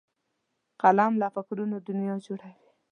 [0.81, 2.67] قلم له فکرونو دنیا جوړوي